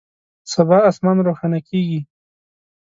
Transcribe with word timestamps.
سبا 0.53 0.77
اسمان 0.89 1.17
روښانه 1.27 1.59
کیږي 1.67 1.99